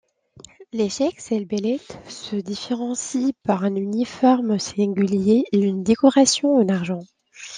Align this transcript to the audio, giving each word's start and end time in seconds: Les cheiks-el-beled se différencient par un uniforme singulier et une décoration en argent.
Les 0.73 0.89
cheiks-el-beled 0.89 1.79
se 2.09 2.35
différencient 2.35 3.33
par 3.43 3.63
un 3.65 3.75
uniforme 3.75 4.57
singulier 4.57 5.43
et 5.51 5.59
une 5.59 5.83
décoration 5.83 6.55
en 6.55 6.67
argent. 6.69 7.03